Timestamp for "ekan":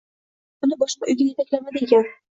1.89-2.11